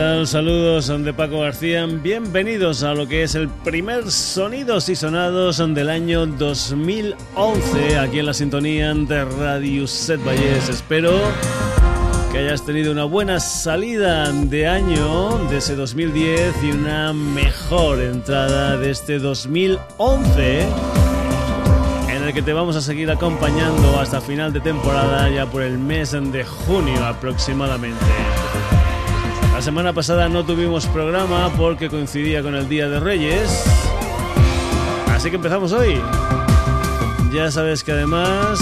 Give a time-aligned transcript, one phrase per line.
[0.00, 0.26] ¿qué tal?
[0.26, 1.84] Saludos de Paco García.
[1.84, 8.24] Bienvenidos a lo que es el primer Sonidos y Sonados del año 2011 aquí en
[8.24, 10.70] la sintonía de Radio Set Valles.
[10.70, 11.20] Espero
[12.32, 18.78] que hayas tenido una buena salida de año de ese 2010 y una mejor entrada
[18.78, 20.62] de este 2011
[22.08, 25.76] en el que te vamos a seguir acompañando hasta final de temporada ya por el
[25.76, 28.29] mes de junio aproximadamente.
[29.60, 33.62] La semana pasada no tuvimos programa porque coincidía con el Día de Reyes.
[35.08, 36.00] Así que empezamos hoy.
[37.30, 38.58] Ya sabes que además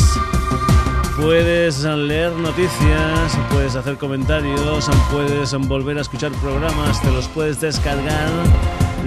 [1.16, 8.28] puedes leer noticias, puedes hacer comentarios, puedes volver a escuchar programas, te los puedes descargar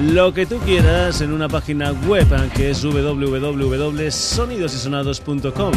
[0.02, 5.74] lo que tú quieras en una página web que es www.sonidosysonados.com.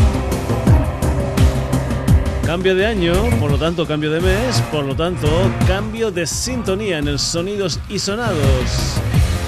[2.47, 5.27] Cambio de año, por lo tanto cambio de mes, por lo tanto
[5.67, 9.01] cambio de sintonía en el Sonidos y Sonados.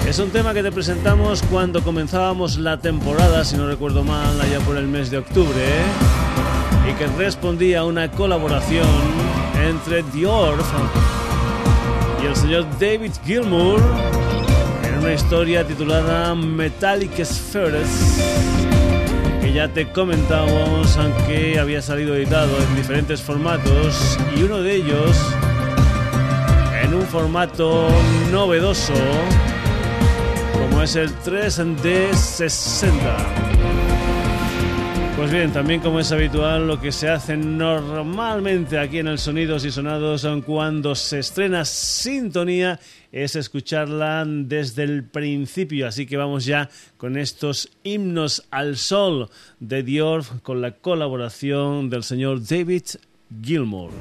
[0.09, 4.61] Es un tema que te presentamos cuando comenzábamos la temporada, si no recuerdo mal, allá
[4.61, 5.63] por el mes de octubre,
[6.89, 8.89] y que respondía a una colaboración
[9.69, 10.57] entre Dior
[12.23, 13.81] y el señor David Gilmour
[14.85, 18.66] en una historia titulada Metallic Spheres
[19.57, 25.17] ya te comentábamos, aunque había salido editado en diferentes formatos y uno de ellos
[26.83, 27.89] en un formato
[28.31, 28.93] novedoso
[30.53, 33.56] como es el 3D60.
[35.17, 39.65] Pues bien, también como es habitual, lo que se hace normalmente aquí en el Sonidos
[39.65, 42.79] y Sonados cuando se estrena sintonía
[43.11, 45.87] es escucharla desde el principio.
[45.89, 46.69] Así que vamos ya
[46.99, 52.85] con estos himnos al sol de Dior con la colaboración del señor David
[53.43, 53.93] Gilmour.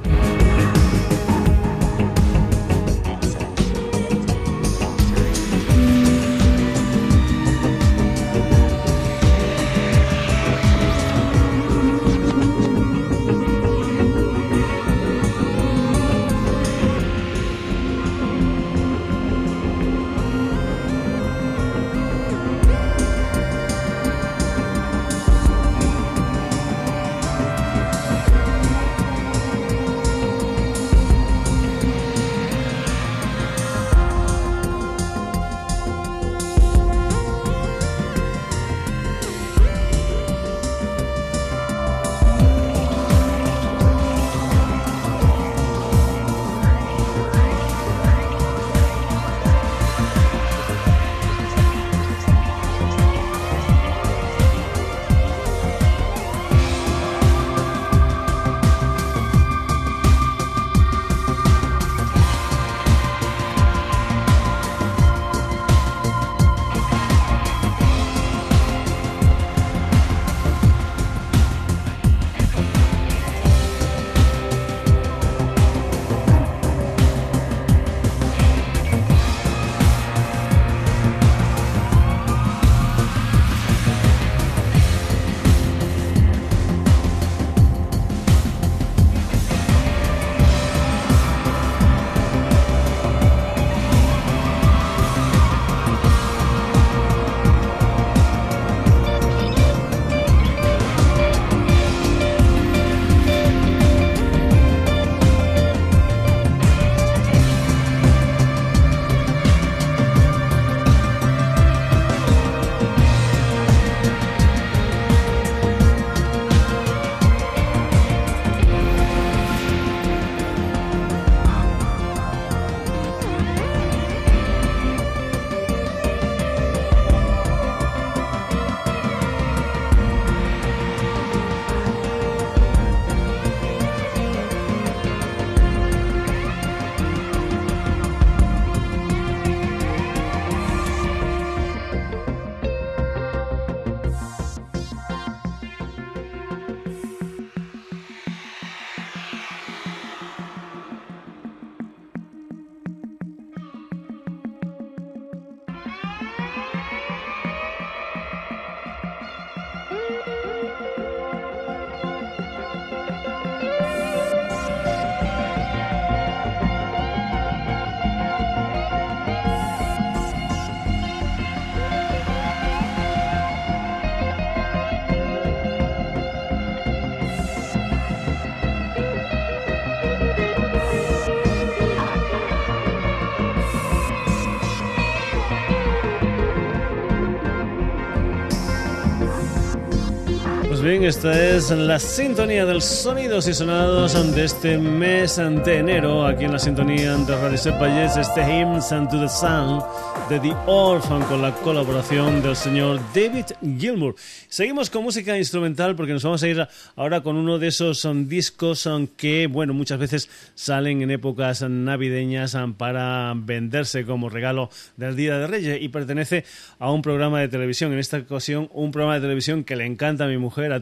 [191.08, 196.54] Esta es la sintonía del sonidos y sonados de este mes de enero, aquí en
[196.54, 199.84] la sintonía de Radio Sepayes, este Hymns and to the Sun
[200.30, 203.46] de The Orphan con la colaboración del señor David
[203.78, 204.16] Gilmour.
[204.50, 208.90] Seguimos con música instrumental porque nos vamos a ir ahora con uno de esos discos
[209.18, 215.46] que, bueno, muchas veces salen en épocas navideñas para venderse como regalo del Día de
[215.46, 216.44] Reyes y pertenece
[216.80, 217.94] a un programa de televisión.
[217.94, 220.82] En esta ocasión, un programa de televisión que le encanta a mi mujer, a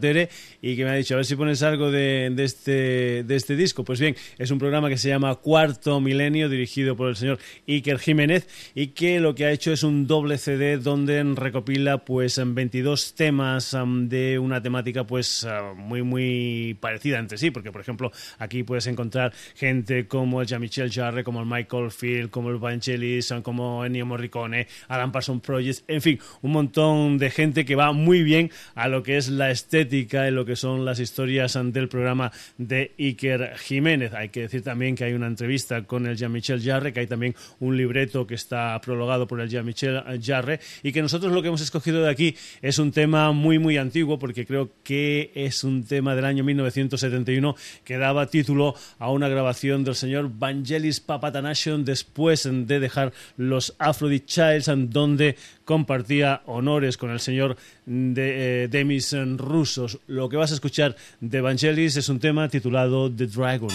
[0.62, 3.83] Y que me ha dicho, a ver si pones algo de, este, de este disco.
[3.83, 8.00] Pues bien, es un programa que se llama Cuarto Milenio, dirigido por el señor Iker
[8.00, 13.15] Jiménez, y que lo que ha hecho es un doble CD donde recopila pues 22
[13.15, 13.75] temas
[14.10, 19.33] de una temática pues muy muy parecida entre sí, porque por ejemplo aquí puedes encontrar
[19.56, 24.68] gente como el Jean-Michel Jarre, como el Michael Field, como el Vangelis, como Ennio Morricone,
[24.88, 29.04] Alan Parsons Project, en fin, un montón de gente que va muy bien a lo
[29.04, 34.13] que es la estética y lo que son las historias del programa de Iker Jiménez.
[34.13, 37.35] Hay que decir también que hay una entrevista con el Jean-Michel Jarre, que hay también
[37.59, 41.61] un libreto que está prologado por el Jean-Michel Jarre y que nosotros lo que hemos
[41.61, 46.15] escogido de aquí es un tema muy muy antiguo porque creo que es un tema
[46.15, 52.79] del año 1971 que daba título a una grabación del señor Vangelis Papatanation después de
[52.79, 60.00] dejar los Aphrodite Childs donde compartía honores con el señor de, eh, Demis Rusos.
[60.07, 63.69] Lo que vas a escuchar de Vangelis es un tema titulado The Dragon.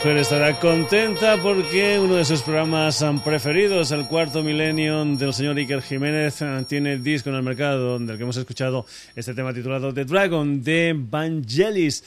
[0.00, 5.82] Mujer, estará contenta porque uno de sus programas preferidos, el cuarto milenio del señor Iker
[5.82, 10.62] Jiménez, tiene disco en el mercado, del que hemos escuchado este tema titulado The Dragon
[10.62, 12.02] de Vangelis.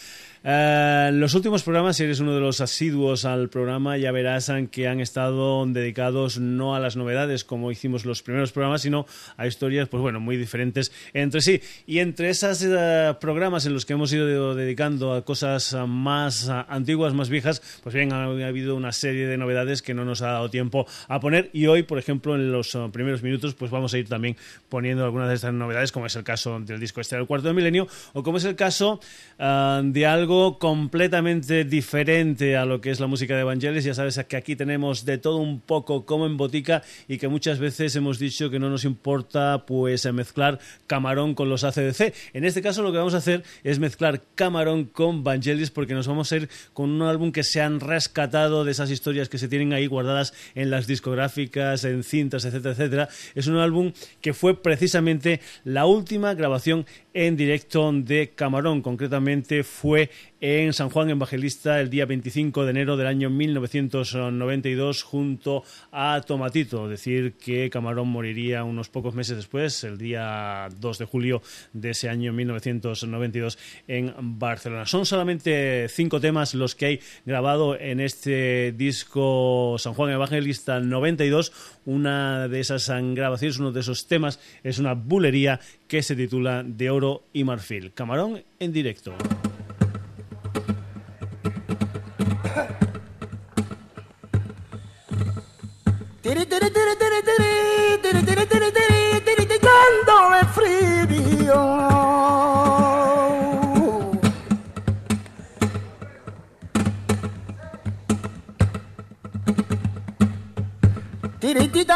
[0.45, 4.89] Eh, los últimos programas, si eres uno de los asiduos al programa, ya verás que
[4.89, 9.05] han estado dedicados no a las novedades como hicimos los primeros programas, sino
[9.37, 11.61] a historias, pues bueno, muy diferentes entre sí.
[11.87, 17.13] Y entre esos eh, programas en los que hemos ido dedicando a cosas más antiguas,
[17.13, 20.49] más viejas, pues bien, ha, habido una serie de novedades que no nos ha dado
[20.49, 21.51] tiempo a poner.
[21.53, 24.35] Y hoy, por ejemplo, en los eh, primeros minutos, pues vamos a ir también
[24.67, 27.53] poniendo algunas de estas novedades, como es el caso del disco este del cuarto de
[27.53, 28.99] milenio, o como es el caso
[29.37, 33.83] de algo completamente diferente a lo que es la música de Evangelis.
[33.83, 37.59] Ya sabes que aquí tenemos de todo un poco como en botica y que muchas
[37.59, 42.13] veces hemos dicho que no nos importa pues mezclar camarón con los ACDC.
[42.33, 46.07] En este caso lo que vamos a hacer es mezclar camarón con Vangelis porque nos
[46.07, 49.47] vamos a ir con un álbum que se han rescatado de esas historias que se
[49.47, 53.09] tienen ahí guardadas en las discográficas, en cintas, etcétera, etcétera.
[53.35, 58.81] Es un álbum que fue precisamente la última grabación en directo de Camarón.
[58.81, 60.09] Concretamente fue
[60.41, 66.89] en San Juan Evangelista el día 25 de enero del año 1992 junto a Tomatito.
[66.89, 72.09] Decir que Camarón moriría unos pocos meses después, el día 2 de julio de ese
[72.09, 74.85] año 1992 en Barcelona.
[74.85, 81.53] Son solamente cinco temas los que hay grabado en este disco San Juan Evangelista 92.
[81.85, 86.89] Una de esas grabaciones, uno de esos temas es una bulería que se titula De
[86.89, 87.93] oro y marfil.
[87.93, 89.15] Camarón en directo.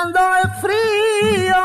[0.06, 1.56] El frío.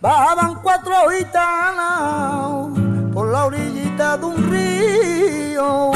[0.00, 5.92] Bajaban cuatro gitanas por la orillita de un río.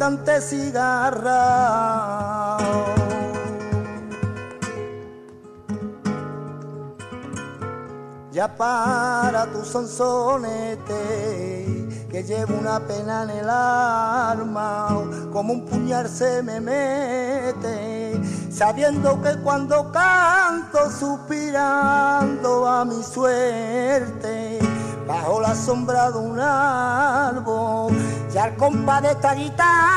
[0.00, 1.36] Cante cigarra.
[8.32, 10.88] Ya para tu sonsonete,
[12.10, 14.88] que llevo una pena en el alma,
[15.30, 18.18] como un puñal se me mete,
[18.50, 24.60] sabiendo que cuando canto suspirando a mi suerte,
[25.06, 27.92] bajo la sombra de un árbol,
[28.32, 29.90] ya el compa de esta guitarra.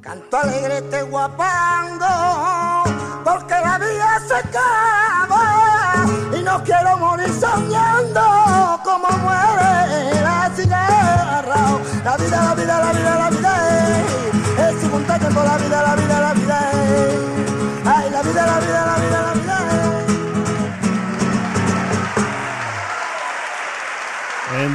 [0.00, 2.06] Canto alegre este guapango
[3.24, 5.42] porque la vida se acaba
[6.36, 11.78] y no quiero morir soñando como muere la cigarra.
[12.04, 13.39] La vida la vida la vida la vida
[15.00, 16.70] montaña por la vida, la vida, la vida.
[16.72, 17.29] Ay,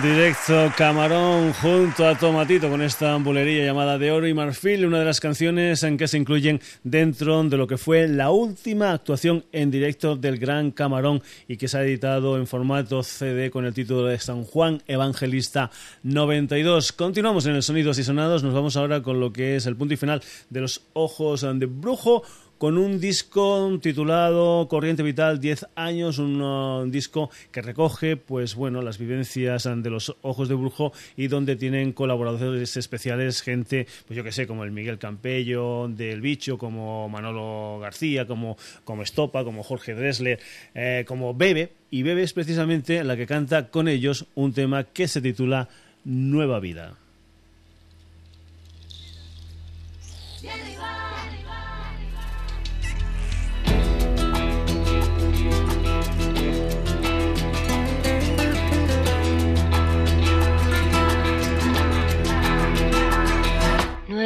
[0.06, 5.06] directo Camarón junto a Tomatito con esta bulería llamada De Oro y Marfil, una de
[5.06, 9.72] las canciones en que se incluyen dentro de lo que fue la última actuación en
[9.72, 14.06] directo del Gran Camarón y que se ha editado en formato CD con el título
[14.06, 15.72] de San Juan Evangelista
[16.04, 16.92] 92.
[16.92, 19.96] Continuamos en el Sonidos y Sonados, nos vamos ahora con lo que es el punto
[19.96, 20.22] y final
[20.52, 22.24] de los Ojos de Brujo
[22.66, 28.82] con un disco titulado Corriente Vital 10 años, un, uh, disco que recoge pues bueno,
[28.82, 34.24] las vivencias de los ojos de brujo y donde tienen colaboradores especiales, gente, pues yo
[34.24, 39.62] que sé, como el Miguel Campello del Bicho, como Manolo García, como, como Estopa, como
[39.62, 40.40] Jorge Dressler,
[40.74, 45.08] eh, como Bebe, y Bebe es precisamente la que canta con ellos un tema que
[45.08, 45.70] se titula
[46.04, 46.98] Nueva Vida.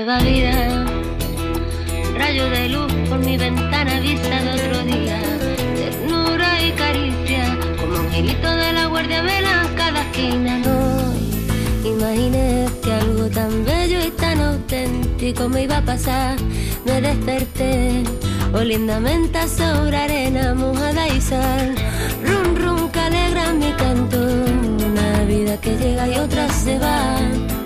[0.09, 0.85] Nueva vida.
[2.17, 5.19] Rayo de luz por mi ventana, vista de otro día.
[5.75, 10.57] Ternura y caricia, como un grito de la guardia vela cada esquina.
[10.65, 11.13] No
[11.87, 16.37] imaginé que algo tan bello y tan auténtico me iba a pasar.
[16.85, 18.03] Me desperté
[18.51, 21.75] oliendo a sobre arena mojada y sal.
[22.25, 24.17] Rum, rum, que alegra mi canto.
[24.17, 27.58] Una vida que llega y otra se va.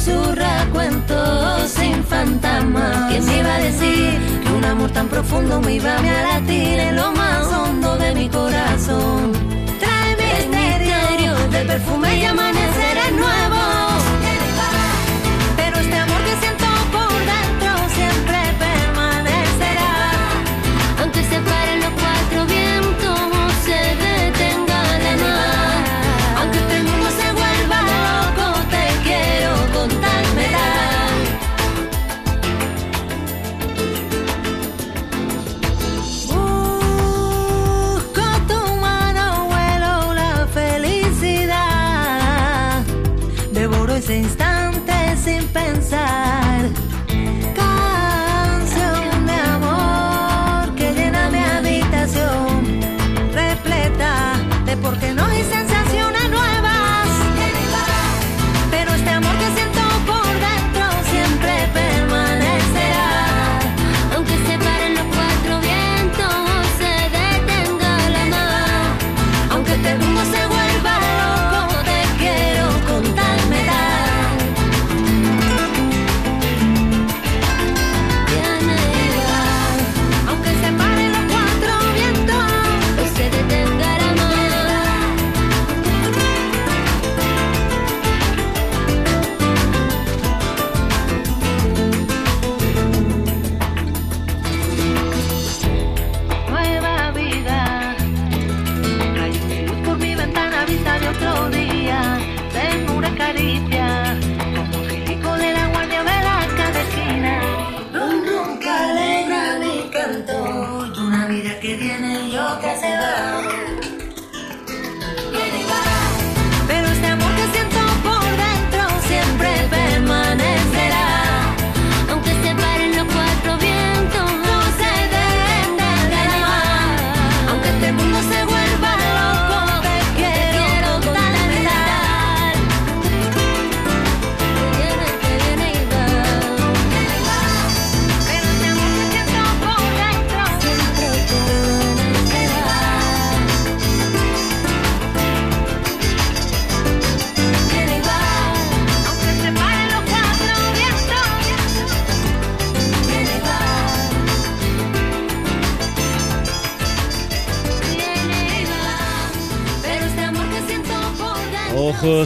[0.00, 3.08] Susurra cuentos sin fantasma.
[3.10, 6.96] ¿Quién me iba a decir que un amor tan profundo me iba a latir en
[6.96, 9.32] lo más hondo de mi corazón?
[9.78, 12.59] Trae misterio de perfume y amaneceres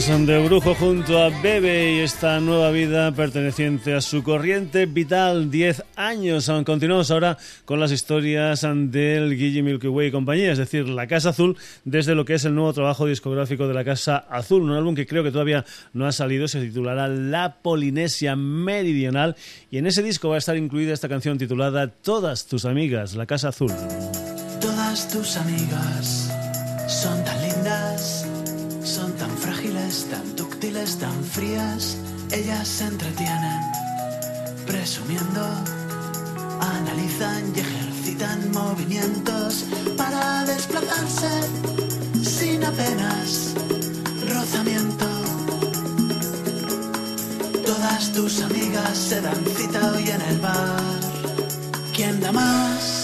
[0.05, 5.83] de Brujo junto a Bebe y esta nueva vida perteneciente a su corriente vital 10
[5.95, 6.51] años.
[6.63, 11.29] Continuamos ahora con las historias del Guille Milky Way y compañía, es decir, La Casa
[11.29, 14.93] Azul, desde lo que es el nuevo trabajo discográfico de La Casa Azul, un álbum
[14.93, 19.35] que creo que todavía no ha salido, se titulará La Polinesia Meridional
[19.71, 23.25] y en ese disco va a estar incluida esta canción titulada Todas tus amigas, La
[23.25, 23.71] Casa Azul.
[24.61, 26.31] Todas tus amigas
[26.87, 27.94] son tan lindas,
[29.73, 31.97] tan dúctiles, tan frías.
[32.31, 33.61] Ellas se entretienen
[34.67, 35.41] presumiendo,
[36.59, 39.65] analizan y ejercitan movimientos
[39.97, 41.29] para desplazarse
[42.23, 43.53] sin apenas
[44.27, 45.07] rozamiento.
[47.65, 50.99] Todas tus amigas se dan cita hoy en el bar.
[51.95, 52.94] ¿Quién da más?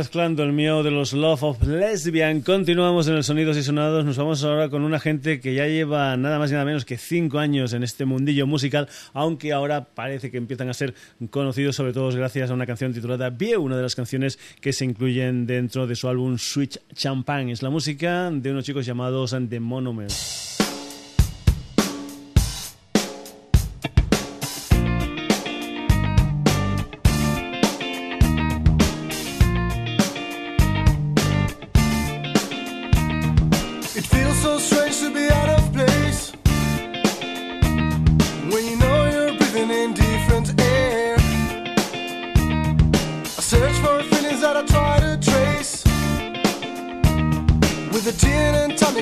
[0.00, 2.40] Remezclando el mío de los Love of Lesbian.
[2.40, 4.02] Continuamos en el Sonidos y Sonados.
[4.02, 6.96] Nos vamos ahora con una gente que ya lleva nada más y nada menos que
[6.96, 10.94] cinco años en este mundillo musical, aunque ahora parece que empiezan a ser
[11.28, 14.86] conocidos, sobre todo gracias a una canción titulada Vie, una de las canciones que se
[14.86, 17.52] incluyen dentro de su álbum Switch Champagne.
[17.52, 20.49] Es la música de unos chicos llamados The Monomers.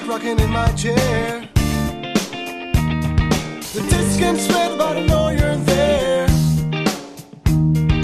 [0.09, 1.49] Rocking in my chair.
[3.75, 6.27] The distance spread, but I know you're there.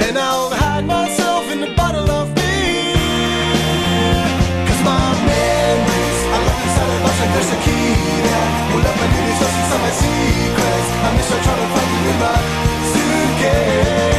[0.04, 2.94] And I'll hide myself in the bottle of beer.
[4.68, 7.88] Cause my memories are locked inside a box and there's a key
[8.26, 8.50] there.
[8.70, 10.88] Pull up and it is just inside my secrets.
[11.06, 12.36] I miss her trying to find you in my
[12.92, 14.13] suitcase.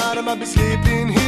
[0.00, 1.19] bottom, I'll be sleeping here.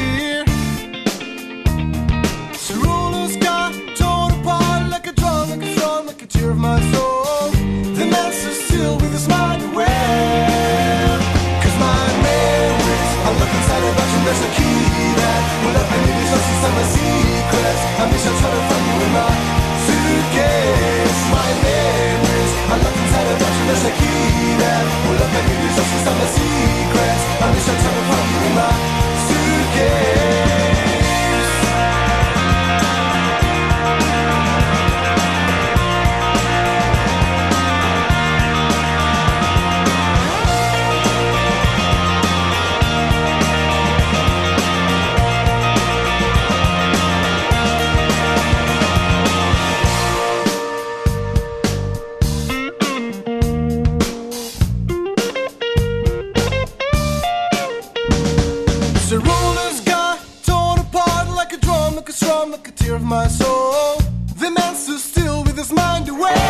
[62.12, 63.96] is from the cateer of my soul.
[64.40, 66.44] The man stood still with his mind away.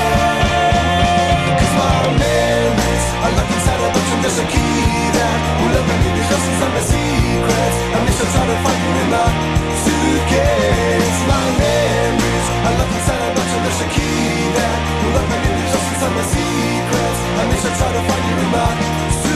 [1.58, 4.86] Cause my name is Allah inside a box and there's a key
[5.18, 7.76] that will open me the justice and the secrets.
[7.94, 9.28] I'm just trying to find you in my
[9.84, 11.20] suitcase.
[11.30, 15.50] My name is Allah inside a box and there's a key that will open me
[15.58, 17.18] the justice and the secrets.
[17.38, 18.70] I'm just trying to find you in my
[19.20, 19.31] suitcase.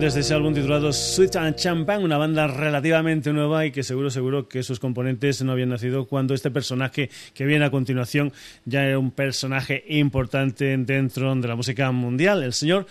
[0.00, 4.48] Desde ese álbum titulado Sweet and Champagne, una banda relativamente nueva y que seguro, seguro
[4.48, 8.32] que sus componentes no habían nacido cuando este personaje que viene a continuación
[8.64, 12.42] ya era un personaje importante dentro de la música mundial.
[12.42, 12.86] El señor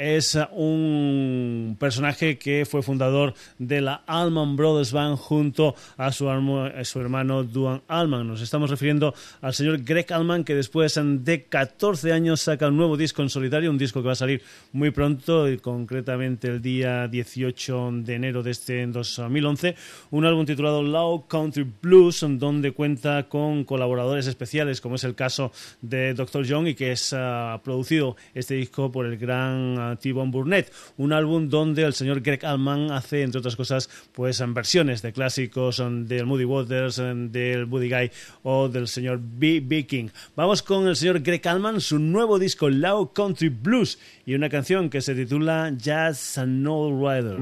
[0.00, 7.44] es un personaje que fue fundador de la Allman Brothers Band junto a su, hermano
[7.44, 8.26] Duan Allman.
[8.26, 12.96] Nos estamos refiriendo al señor Greg Allman que después de 14 años saca un nuevo
[12.96, 14.42] disco en solitario, un disco que va a salir
[14.72, 19.74] muy pronto, y concretamente el día 18 de enero de este 2011,
[20.12, 25.52] un álbum titulado Low Country Blues donde cuenta con colaboradores especiales como es el caso
[25.82, 26.46] de Dr.
[26.48, 31.48] John y que es ah, producido este disco por el gran T-Bone Burnett, un álbum
[31.48, 36.44] donde el señor Greg Allman hace, entre otras cosas, pues versiones de clásicos del Moody
[36.44, 38.10] Waters, del Buddy Guy
[38.42, 39.86] o del señor B.
[39.86, 40.08] King.
[40.36, 44.90] Vamos con el señor Greg Allman, su nuevo disco Loud Country Blues y una canción
[44.90, 47.38] que se titula Jazz and No Rider.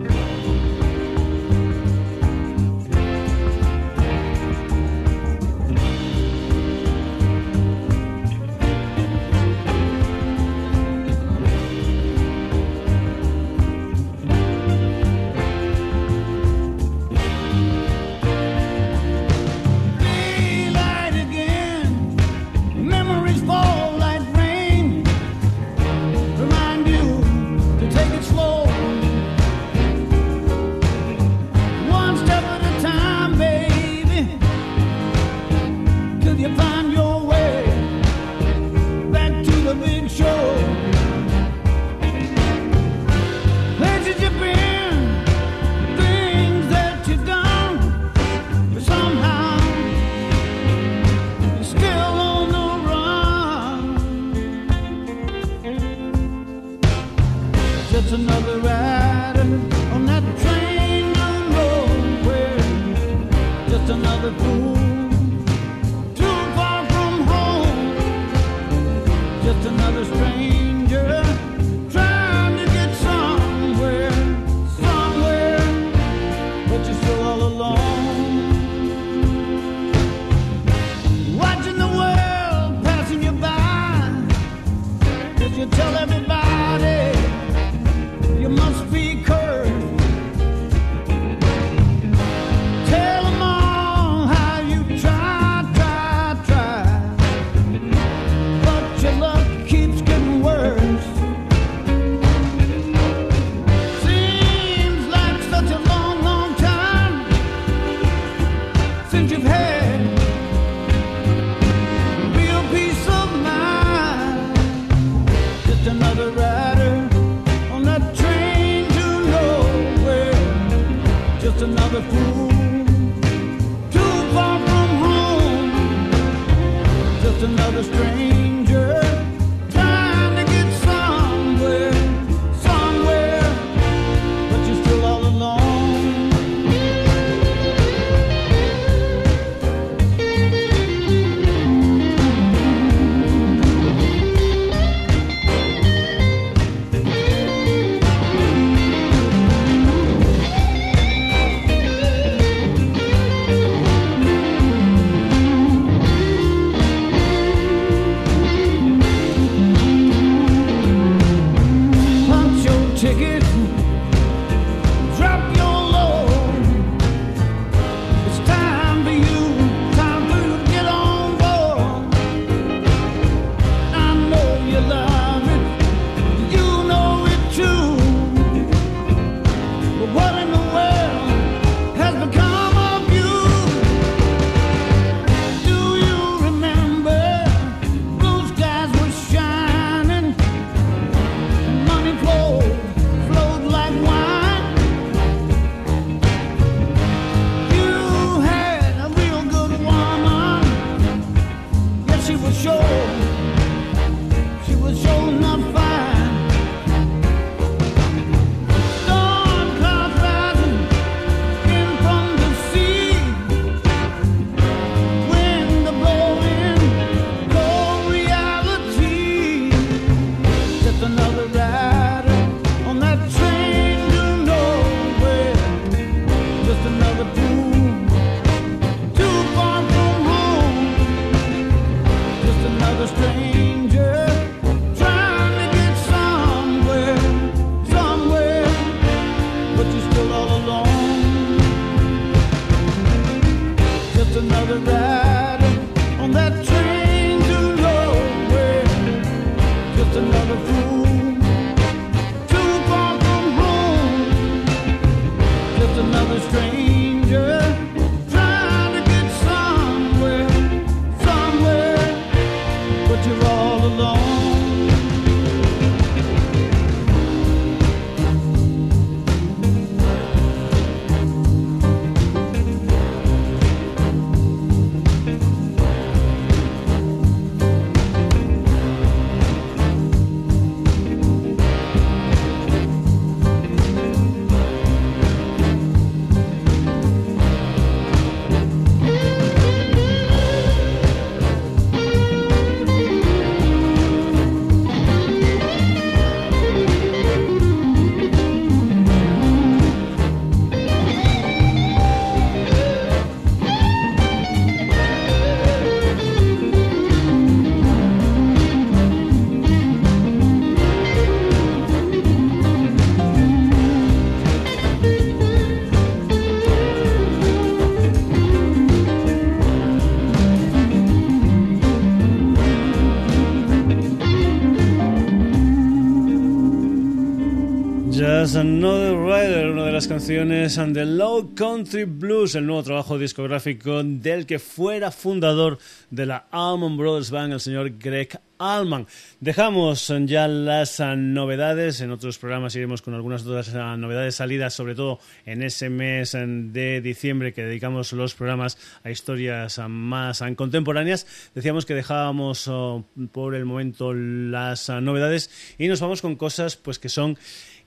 [328.55, 334.47] Another Rider, una de las canciones de Low Country Blues, el nuevo trabajo discográfico del
[334.47, 335.79] que fuera fundador
[336.11, 339.07] de la Allman Brothers Band, el señor Greg Allman.
[339.41, 345.19] Dejamos ya las novedades, en otros programas iremos con algunas otras novedades salidas, sobre todo
[345.45, 351.27] en ese mes de diciembre que dedicamos los programas a historias más contemporáneas.
[351.55, 356.99] Decíamos que dejábamos oh, por el momento las novedades y nos vamos con cosas pues
[356.99, 357.37] que son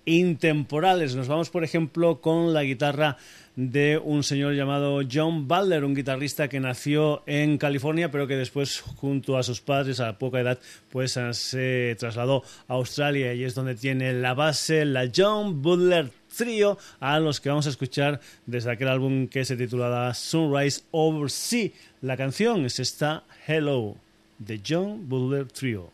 [0.05, 1.15] intemporales.
[1.15, 3.17] Nos vamos, por ejemplo, con la guitarra
[3.55, 8.79] de un señor llamado John Butler, un guitarrista que nació en California, pero que después,
[8.79, 13.75] junto a sus padres, a poca edad, pues se trasladó a Australia y es donde
[13.75, 18.87] tiene la base, la John Butler Trio, a los que vamos a escuchar desde aquel
[18.87, 21.71] álbum que se titulaba Sunrise Over Sea.
[22.01, 23.95] La canción es esta Hello,
[24.39, 25.91] de John Butler Trio.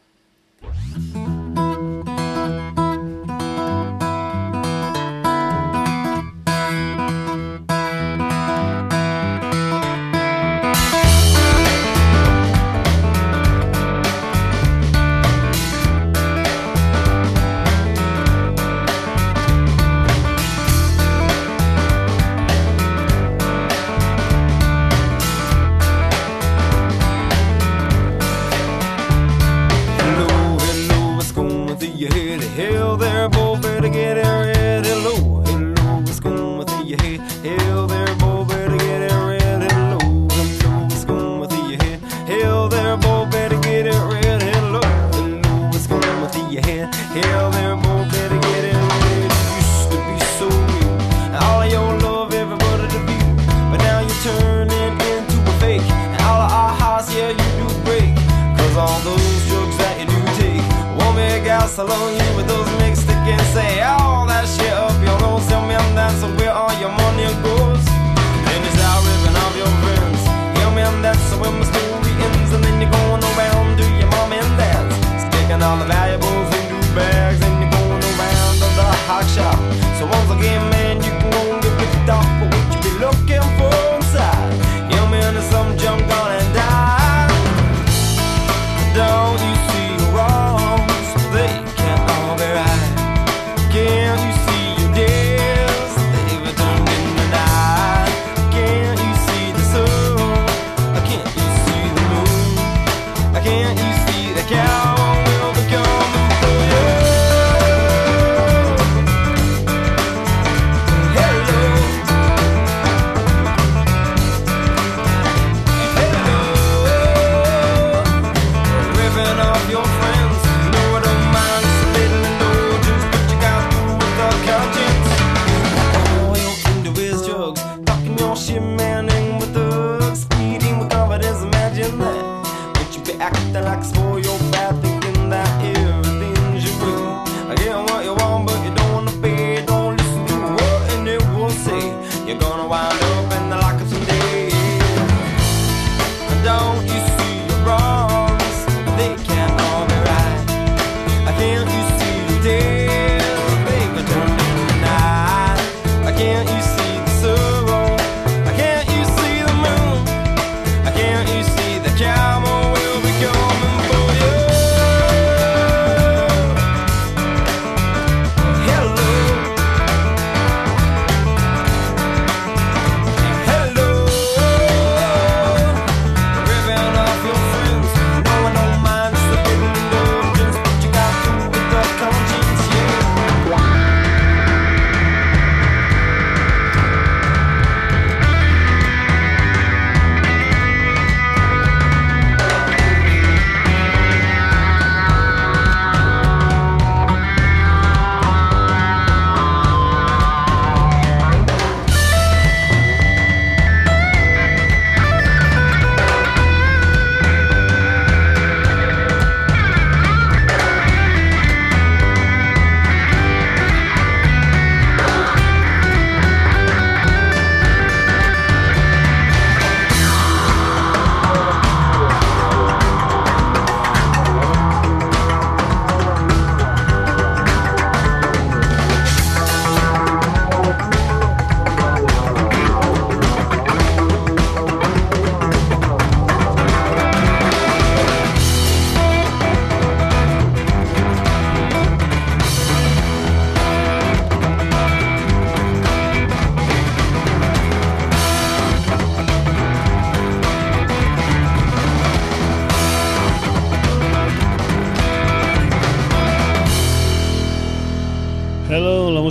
[76.08, 79.58] valuables in new bags and you're going around to the hot shop.
[80.00, 80.87] So once again, man.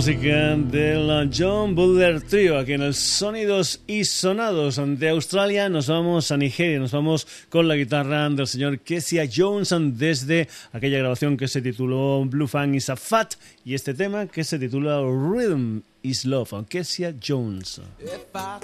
[0.07, 5.67] Música del John Boulder Trio aquí en el Sonidos y Sonados de Australia.
[5.67, 10.99] Nos vamos a Nigeria, nos vamos con la guitarra del señor Kesia Jones desde aquella
[10.99, 13.33] grabación que se tituló Blue Fang is a Fat
[13.65, 17.81] y este tema que se titula Rhythm is Love, Kesia Jones.
[17.99, 18.59] If I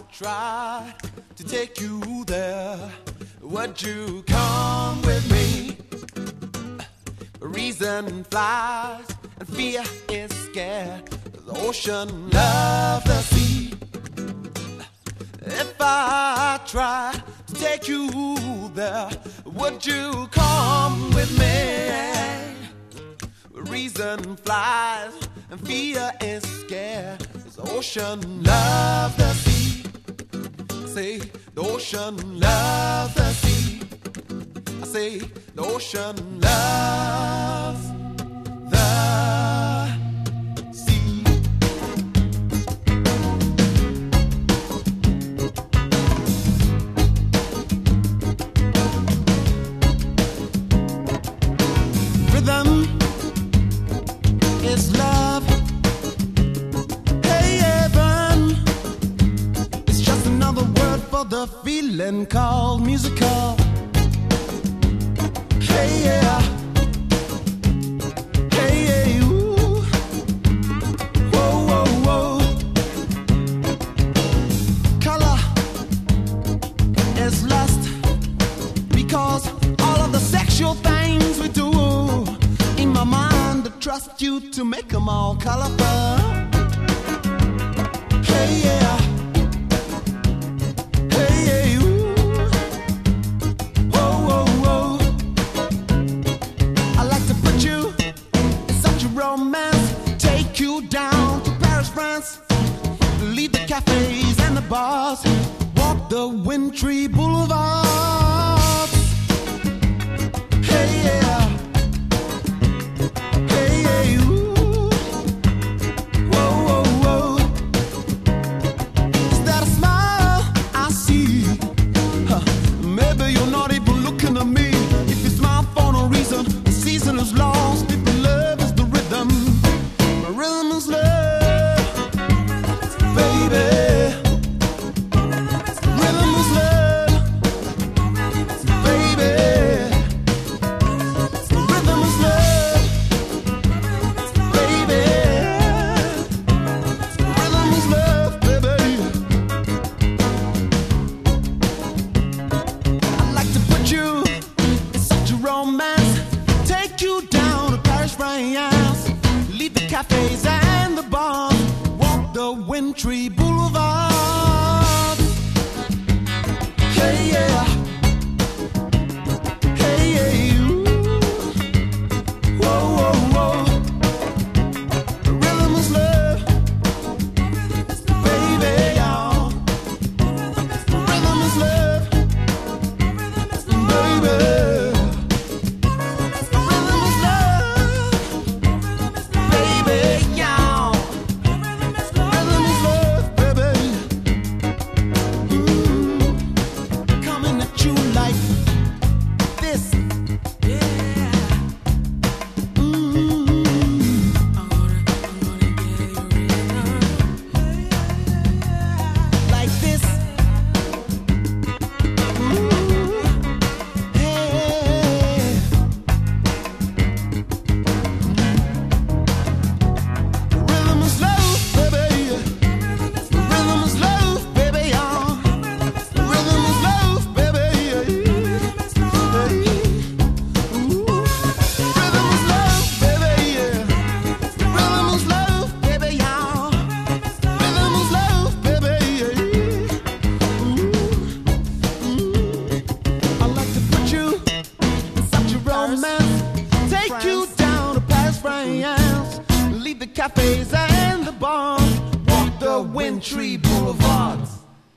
[1.35, 2.77] to take you there,
[3.41, 5.75] would you come with me?
[7.41, 9.03] Reason flies
[9.41, 11.22] and fear is scared.
[11.45, 13.73] The ocean loves the sea.
[15.45, 17.13] If I try
[17.47, 19.09] to take you there,
[19.45, 22.55] would you come with me?
[23.51, 25.13] Reason flies
[25.51, 27.19] and fear is scared.
[27.55, 29.83] The ocean loves the sea.
[30.87, 31.19] Say
[31.53, 33.81] the ocean loves the sea.
[34.81, 35.19] I say
[35.55, 38.02] the ocean loves
[61.33, 63.57] the feeling called musical.
[65.59, 66.62] Hey, yeah.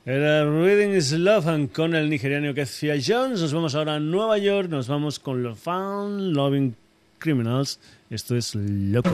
[0.09, 0.95] Era Reading
[1.49, 3.41] and con el nigeriano Kezia Jones.
[3.41, 6.77] Nos vamos ahora a Nueva York, nos vamos con los Fan Loving
[7.19, 7.81] Criminals.
[8.09, 9.11] Esto es loco.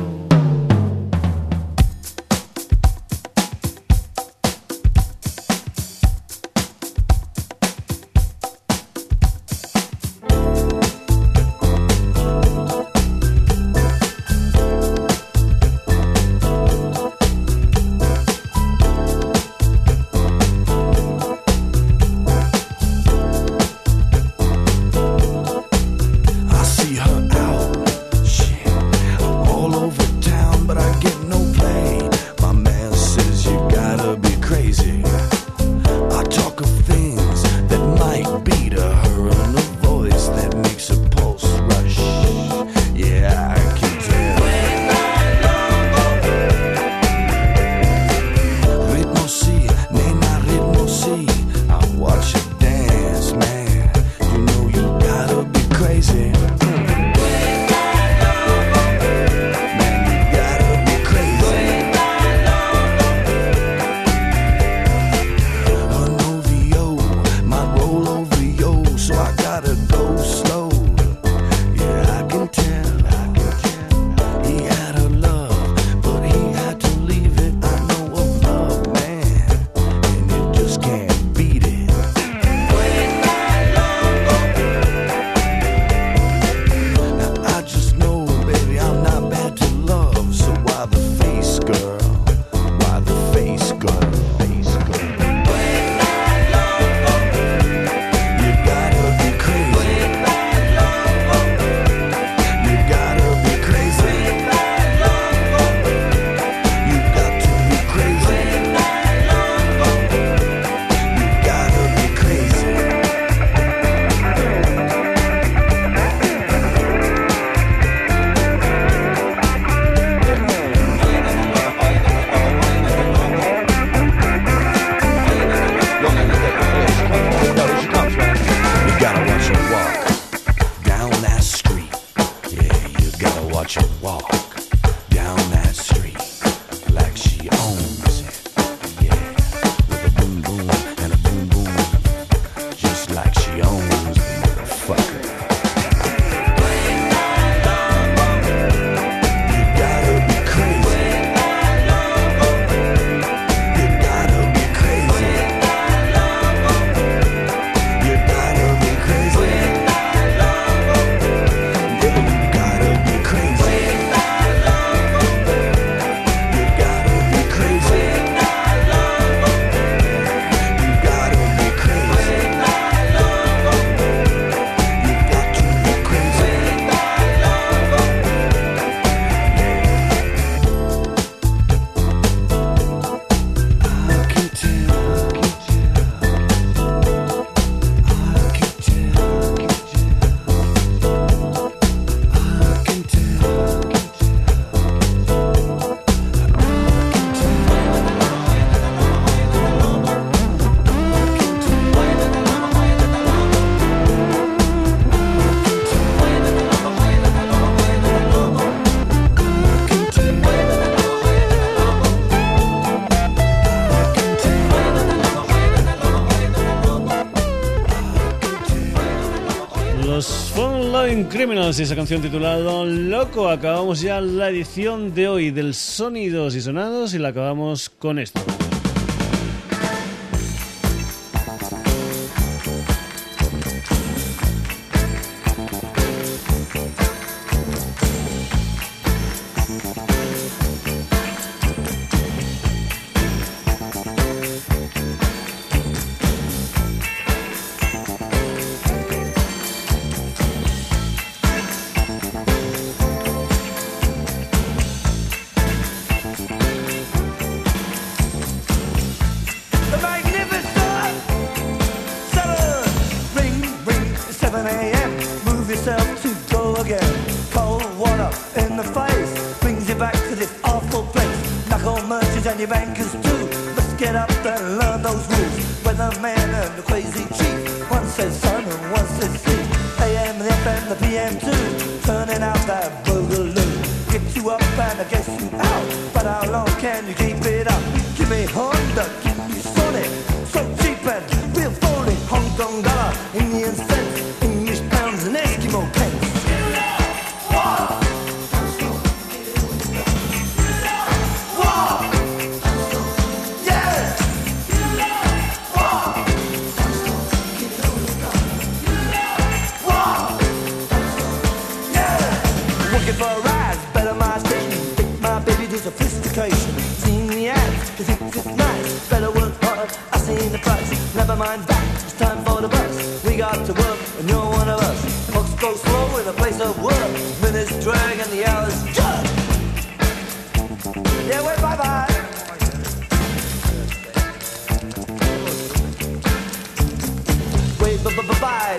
[220.06, 223.48] Los Fun Loving Criminals y esa canción titulada Loco.
[223.48, 228.40] Acabamos ya la edición de hoy del Sonidos y Sonados y la acabamos con esto.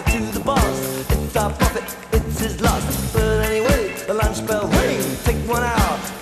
[0.01, 1.11] to the boss.
[1.11, 1.83] It's our profit,
[2.13, 3.13] it's his loss.
[3.13, 5.23] But anyway, the lunch bell rings.
[5.23, 6.12] Take one out.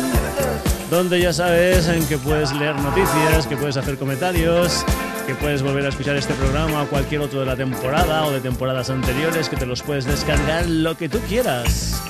[0.90, 4.86] donde ya sabes en que puedes leer noticias, que puedes hacer comentarios,
[5.26, 8.42] que puedes volver a escuchar este programa o cualquier otro de la temporada o de
[8.42, 12.02] temporadas anteriores, que te los puedes descargar lo que tú quieras.